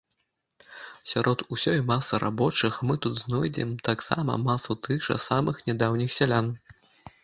[1.11, 6.55] Сярод усёй масы рабочых мы тут знойдзем таксама масу тых жа самых нядаўніх сялян.